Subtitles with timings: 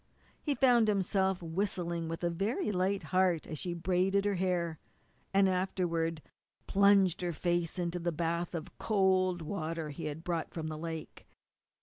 [0.41, 4.79] He found himself whistling with a very light heart as she braided her hair,
[5.31, 6.23] and afterward
[6.65, 11.27] plunged her face in a bath of cold water he had brought from the lake.